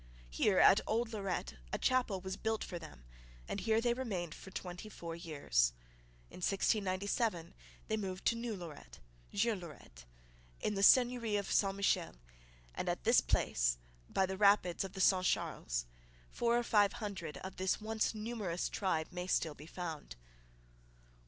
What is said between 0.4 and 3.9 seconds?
at Old Lorette a chapel was built for them and here